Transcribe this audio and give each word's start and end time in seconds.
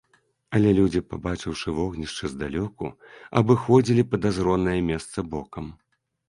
Але 0.59 0.69
людзі, 0.77 1.01
пабачыўшы 1.11 1.73
вогнішча 1.79 2.29
здалёку, 2.33 2.89
абыходзілі 3.43 4.07
падазронае 4.15 4.75
месца 4.89 5.27
бокам. 5.37 5.71